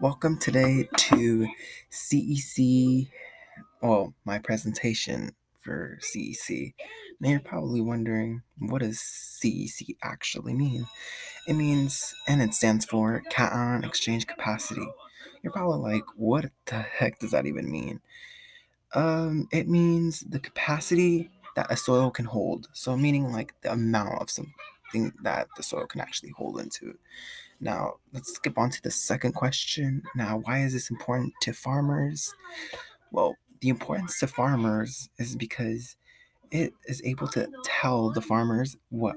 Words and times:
Welcome 0.00 0.38
today 0.38 0.88
to 0.96 1.48
CEC, 1.90 3.08
well, 3.82 4.14
my 4.24 4.38
presentation 4.38 5.32
for 5.58 5.98
CEC. 6.00 6.72
Now 7.18 7.30
you're 7.30 7.40
probably 7.40 7.80
wondering, 7.80 8.42
what 8.58 8.82
does 8.82 8.98
CEC 8.98 9.96
actually 10.04 10.54
mean? 10.54 10.86
It 11.48 11.54
means, 11.54 12.14
and 12.28 12.40
it 12.40 12.54
stands 12.54 12.84
for 12.84 13.22
cation 13.28 13.82
exchange 13.82 14.28
capacity. 14.28 14.86
You're 15.42 15.52
probably 15.52 15.94
like, 15.94 16.04
what 16.14 16.46
the 16.66 16.76
heck 16.76 17.18
does 17.18 17.32
that 17.32 17.46
even 17.46 17.68
mean? 17.68 18.00
Um, 18.94 19.48
it 19.50 19.68
means 19.68 20.20
the 20.20 20.38
capacity 20.38 21.30
that 21.58 21.72
a 21.72 21.76
soil 21.76 22.08
can 22.08 22.24
hold. 22.24 22.68
So 22.72 22.96
meaning 22.96 23.32
like 23.32 23.52
the 23.62 23.72
amount 23.72 24.22
of 24.22 24.30
something 24.30 25.12
that 25.24 25.48
the 25.56 25.62
soil 25.64 25.86
can 25.86 26.00
actually 26.00 26.30
hold 26.30 26.60
into. 26.60 26.96
Now, 27.60 27.94
let's 28.12 28.32
skip 28.32 28.56
on 28.56 28.70
to 28.70 28.80
the 28.80 28.92
second 28.92 29.32
question. 29.32 30.04
Now, 30.14 30.38
why 30.44 30.60
is 30.60 30.72
this 30.72 30.88
important 30.88 31.32
to 31.42 31.52
farmers? 31.52 32.32
Well, 33.10 33.34
the 33.60 33.70
importance 33.70 34.20
to 34.20 34.28
farmers 34.28 35.10
is 35.18 35.34
because 35.34 35.96
it 36.52 36.74
is 36.86 37.02
able 37.04 37.26
to 37.28 37.48
tell 37.64 38.10
the 38.12 38.22
farmers 38.22 38.76
what 38.90 39.16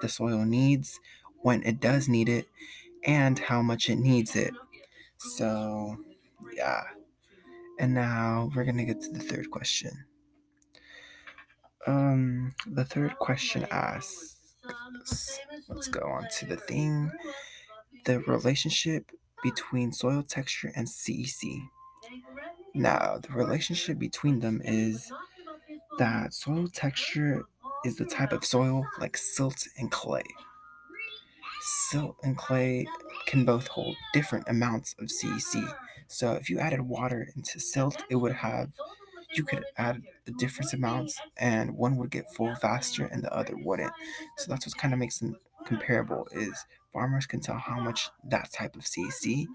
the 0.00 0.08
soil 0.08 0.46
needs, 0.46 0.98
when 1.42 1.62
it 1.64 1.80
does 1.80 2.08
need 2.08 2.30
it, 2.30 2.48
and 3.04 3.38
how 3.38 3.60
much 3.60 3.90
it 3.90 3.96
needs 3.96 4.36
it. 4.36 4.54
So, 5.18 5.98
yeah. 6.54 6.84
And 7.78 7.92
now 7.92 8.50
we're 8.56 8.64
going 8.64 8.78
to 8.78 8.84
get 8.84 9.02
to 9.02 9.10
the 9.10 9.20
third 9.20 9.50
question. 9.50 9.92
Um, 11.86 12.54
the 12.66 12.84
third 12.84 13.18
question 13.18 13.66
asks, 13.70 14.36
let's 15.68 15.88
go 15.88 16.00
on 16.00 16.26
to 16.38 16.46
the 16.46 16.56
thing 16.56 17.10
the 18.04 18.20
relationship 18.20 19.10
between 19.42 19.92
soil 19.92 20.22
texture 20.22 20.72
and 20.74 20.86
CEC. 20.86 21.60
Now, 22.74 23.18
the 23.22 23.32
relationship 23.32 23.98
between 23.98 24.40
them 24.40 24.60
is 24.64 25.10
that 25.98 26.34
soil 26.34 26.68
texture 26.72 27.44
is 27.84 27.96
the 27.96 28.04
type 28.04 28.32
of 28.32 28.44
soil 28.44 28.86
like 28.98 29.16
silt 29.16 29.66
and 29.78 29.90
clay. 29.90 30.24
Silt 31.90 32.16
and 32.22 32.36
clay 32.36 32.86
can 33.26 33.44
both 33.44 33.68
hold 33.68 33.96
different 34.12 34.48
amounts 34.48 34.94
of 34.98 35.08
CEC. 35.08 35.72
So 36.08 36.32
if 36.32 36.50
you 36.50 36.58
added 36.58 36.82
water 36.82 37.28
into 37.36 37.60
silt, 37.60 38.02
it 38.10 38.16
would 38.16 38.32
have 38.32 38.70
you 39.36 39.44
could 39.44 39.64
add 39.76 40.02
the 40.24 40.32
different 40.32 40.72
amounts 40.72 41.20
and 41.36 41.76
one 41.76 41.96
would 41.96 42.10
get 42.10 42.32
full 42.32 42.54
faster 42.56 43.04
and 43.06 43.22
the 43.22 43.32
other 43.34 43.54
wouldn't. 43.56 43.92
So 44.38 44.50
that's 44.50 44.66
what 44.66 44.76
kind 44.76 44.94
of 44.94 45.00
makes 45.00 45.18
them 45.18 45.36
comparable 45.66 46.28
is 46.32 46.64
farmers 46.92 47.26
can 47.26 47.40
tell 47.40 47.56
how 47.56 47.80
much 47.80 48.10
that 48.28 48.52
type 48.52 48.76
of 48.76 48.82
CEC 48.82 49.46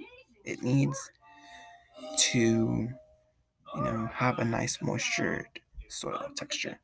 it 0.45 0.63
needs 0.63 1.11
to 2.17 2.89
you 3.75 3.81
know 3.83 4.09
have 4.13 4.39
a 4.39 4.45
nice 4.45 4.81
moistured 4.81 5.47
soil 5.87 6.29
texture. 6.35 6.79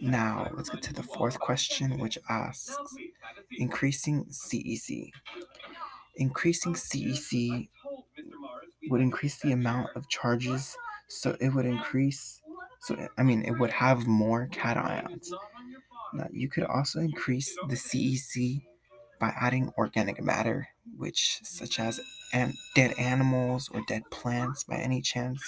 Now 0.00 0.50
let's 0.54 0.70
get 0.70 0.82
to 0.82 0.92
the 0.92 1.02
fourth 1.02 1.38
question 1.38 1.98
which 1.98 2.18
asks 2.28 2.76
increasing 3.58 4.24
CEC. 4.26 5.10
Increasing 6.16 6.74
CEC 6.74 7.68
would 8.88 9.00
increase 9.00 9.40
the 9.40 9.52
amount 9.52 9.88
of 9.96 10.08
charges 10.08 10.76
so 11.08 11.36
it 11.40 11.50
would 11.50 11.66
increase 11.66 12.40
so 12.80 12.96
I 13.16 13.22
mean 13.22 13.42
it 13.44 13.58
would 13.58 13.70
have 13.70 14.06
more 14.06 14.46
cations. 14.48 15.28
Now 16.12 16.28
you 16.30 16.48
could 16.48 16.64
also 16.64 17.00
increase 17.00 17.54
the 17.68 17.76
CEC 17.76 18.62
by 19.18 19.32
adding 19.40 19.72
organic 19.78 20.22
matter, 20.22 20.68
which 20.96 21.40
such 21.42 21.80
as 21.80 21.98
an- 22.32 22.52
dead 22.74 22.94
animals 22.98 23.70
or 23.72 23.80
dead 23.88 24.02
plants 24.10 24.64
by 24.64 24.76
any 24.76 25.00
chance 25.00 25.42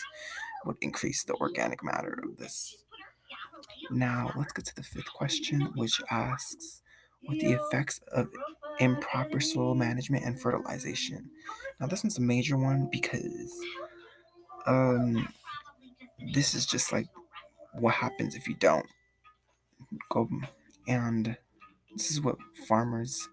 would 0.64 0.76
increase 0.80 1.24
the 1.24 1.34
organic 1.34 1.84
matter 1.84 2.18
of 2.24 2.36
this. 2.38 2.84
Now 3.90 4.32
let's 4.36 4.52
get 4.52 4.64
to 4.66 4.74
the 4.74 4.82
fifth 4.82 5.12
question, 5.12 5.60
which 5.74 6.00
asks 6.10 6.82
what 7.24 7.38
the 7.38 7.52
effects 7.52 8.00
of 8.12 8.28
improper 8.80 9.40
soil 9.40 9.74
management 9.74 10.24
and 10.24 10.40
fertilization. 10.40 11.30
Now 11.80 11.86
this 11.86 12.02
one's 12.02 12.18
a 12.18 12.22
major 12.22 12.56
one 12.56 12.88
because 12.90 13.52
um 14.66 15.28
this 16.32 16.54
is 16.54 16.66
just 16.66 16.92
like 16.92 17.06
what 17.74 17.94
happens 17.94 18.34
if 18.34 18.48
you 18.48 18.54
don't 18.54 18.86
go 20.08 20.28
and 20.88 21.36
this 21.94 22.10
is 22.10 22.20
what 22.20 22.36
farmers 22.66 23.28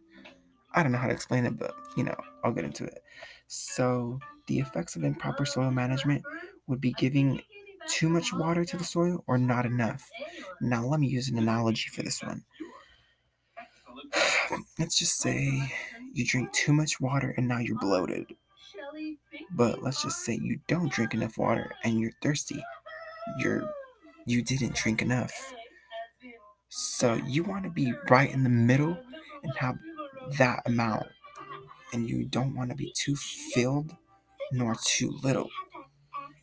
I 0.73 0.81
don't 0.81 0.91
know 0.91 0.97
how 0.97 1.07
to 1.07 1.13
explain 1.13 1.45
it, 1.45 1.57
but 1.57 1.75
you 1.95 2.03
know, 2.03 2.15
I'll 2.43 2.51
get 2.51 2.65
into 2.65 2.83
it. 2.85 3.03
So, 3.47 4.19
the 4.47 4.59
effects 4.59 4.95
of 4.95 5.03
improper 5.03 5.45
soil 5.45 5.71
management 5.71 6.23
would 6.67 6.81
be 6.81 6.93
giving 6.93 7.41
too 7.87 8.09
much 8.09 8.33
water 8.33 8.65
to 8.65 8.77
the 8.77 8.83
soil 8.83 9.23
or 9.27 9.37
not 9.37 9.65
enough. 9.65 10.09
Now, 10.61 10.85
let 10.85 10.99
me 10.99 11.07
use 11.07 11.29
an 11.29 11.37
analogy 11.37 11.89
for 11.89 12.01
this 12.01 12.23
one. 12.23 12.43
Let's 14.79 14.97
just 14.97 15.19
say 15.19 15.71
you 16.13 16.25
drink 16.25 16.51
too 16.53 16.73
much 16.73 16.99
water 16.99 17.33
and 17.37 17.47
now 17.47 17.59
you're 17.59 17.77
bloated. 17.79 18.25
But 19.55 19.81
let's 19.81 20.01
just 20.01 20.23
say 20.23 20.39
you 20.41 20.59
don't 20.67 20.91
drink 20.91 21.13
enough 21.13 21.37
water 21.37 21.71
and 21.83 21.99
you're 21.99 22.11
thirsty. 22.21 22.63
You're 23.39 23.69
you 24.25 24.41
didn't 24.41 24.75
drink 24.75 25.01
enough. 25.01 25.33
So 26.69 27.15
you 27.15 27.43
want 27.43 27.65
to 27.65 27.69
be 27.69 27.93
right 28.09 28.31
in 28.31 28.43
the 28.43 28.49
middle 28.49 28.97
and 29.43 29.53
have 29.57 29.77
that 30.37 30.61
amount. 30.65 31.07
And 31.91 32.09
you 32.09 32.25
don't 32.25 32.55
want 32.55 32.71
to 32.71 32.75
be 32.75 32.91
too 32.95 33.15
filled 33.15 33.95
nor 34.51 34.75
too 34.83 35.11
little. 35.23 35.49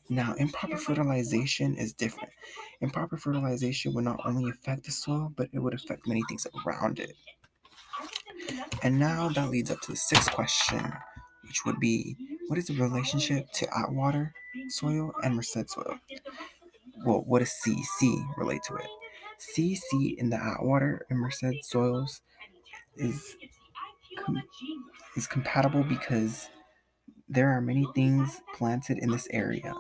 Now, 0.09 0.35
improper 0.35 0.77
fertilization 0.77 1.77
is 1.77 1.93
different. 1.93 2.33
Improper 2.81 3.17
fertilization 3.17 3.95
would 3.95 4.05
not 4.05 4.21
only 4.25 4.51
affect 4.51 4.85
the 4.85 4.93
soil, 4.93 5.33
but 5.37 5.49
it 5.53 5.61
would 5.61 5.75
affect 5.75 6.07
many 6.07 6.23
things 6.29 6.47
around 6.67 6.99
it. 6.99 7.13
And 8.83 8.99
now 8.99 9.29
that 9.31 9.51
leads 9.51 9.71
up 9.71 9.81
to 9.83 9.93
the 9.93 9.97
sixth 9.97 10.33
question, 10.33 10.93
which 11.45 11.65
would 11.65 11.79
be 11.79 12.17
what 12.49 12.59
is 12.59 12.67
the 12.67 12.75
relationship 12.75 13.51
to 13.55 13.79
Atwater 13.79 14.33
soil 14.69 15.13
and 15.23 15.37
Merced 15.37 15.71
soil? 15.71 15.99
Well, 17.05 17.23
what 17.27 17.41
does 17.41 17.55
CEC 17.67 18.37
relate 18.37 18.63
to 18.65 18.77
it? 18.77 18.87
CEC 19.41 20.17
in 20.19 20.31
the 20.31 20.37
Atwater 20.37 21.07
and 21.09 21.19
Merced 21.19 21.65
soils 21.65 22.21
is 22.97 23.37
com- 24.19 24.43
is 25.17 25.27
compatible 25.27 25.83
because 25.83 26.49
there 27.29 27.49
are 27.51 27.61
many 27.61 27.87
things 27.95 28.41
planted 28.55 28.99
in 28.99 29.11
this 29.11 29.29
area 29.31 29.73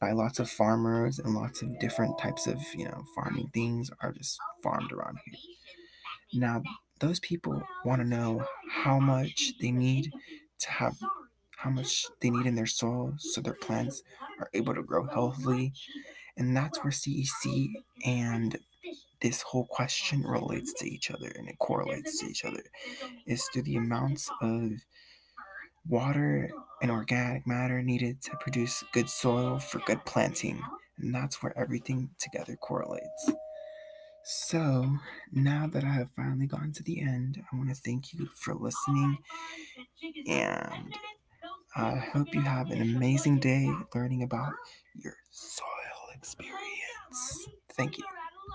by 0.00 0.12
lots 0.12 0.38
of 0.38 0.50
farmers 0.50 1.18
and 1.18 1.34
lots 1.34 1.62
of 1.62 1.78
different 1.78 2.18
types 2.18 2.46
of 2.46 2.58
you 2.74 2.84
know 2.84 3.02
farming 3.14 3.50
things 3.52 3.90
are 4.00 4.12
just 4.12 4.38
farmed 4.62 4.92
around 4.92 5.18
here 5.24 5.38
now 6.40 6.62
those 7.00 7.20
people 7.20 7.62
want 7.84 8.00
to 8.00 8.06
know 8.06 8.44
how 8.70 8.98
much 8.98 9.52
they 9.60 9.70
need 9.70 10.10
to 10.58 10.70
have 10.70 10.96
how 11.56 11.70
much 11.70 12.06
they 12.20 12.30
need 12.30 12.46
in 12.46 12.54
their 12.54 12.66
soil 12.66 13.14
so 13.18 13.40
their 13.40 13.54
plants 13.54 14.02
are 14.38 14.48
able 14.54 14.74
to 14.74 14.82
grow 14.82 15.06
healthily 15.06 15.72
and 16.40 16.56
that's 16.56 16.82
where 16.82 16.90
cec 16.90 17.68
and 18.04 18.58
this 19.20 19.42
whole 19.42 19.66
question 19.66 20.22
relates 20.22 20.72
to 20.72 20.86
each 20.86 21.10
other 21.10 21.30
and 21.36 21.48
it 21.48 21.58
correlates 21.58 22.18
to 22.18 22.26
each 22.26 22.44
other 22.44 22.62
is 23.26 23.44
through 23.52 23.62
the 23.62 23.76
amounts 23.76 24.30
of 24.40 24.72
water 25.88 26.50
and 26.82 26.90
organic 26.90 27.46
matter 27.46 27.82
needed 27.82 28.22
to 28.22 28.36
produce 28.40 28.82
good 28.92 29.08
soil 29.08 29.58
for 29.58 29.78
good 29.80 30.04
planting. 30.04 30.62
And 30.98 31.14
that's 31.14 31.42
where 31.42 31.56
everything 31.58 32.10
together 32.18 32.56
correlates. 32.56 33.32
So, 34.22 34.96
now 35.32 35.66
that 35.72 35.82
I 35.82 35.92
have 35.92 36.10
finally 36.10 36.46
gotten 36.46 36.72
to 36.74 36.82
the 36.82 37.00
end, 37.00 37.42
I 37.50 37.56
want 37.56 37.70
to 37.70 37.74
thank 37.74 38.12
you 38.12 38.28
for 38.36 38.54
listening. 38.54 39.16
And 40.26 40.94
I 41.74 41.96
hope 41.96 42.34
you 42.34 42.42
have 42.42 42.70
an 42.70 42.82
amazing 42.82 43.40
day 43.40 43.70
learning 43.94 44.22
about 44.22 44.52
your 44.94 45.14
soil 45.30 45.69
experience. 46.20 47.48
Thank 47.76 47.98
you. 47.98 48.04